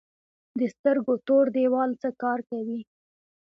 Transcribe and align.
د 0.59 0.61
سترګو 0.75 1.13
تور 1.27 1.45
دیوال 1.55 1.91
څه 2.01 2.09
کار 2.21 2.39
کوي؟ 2.49 2.81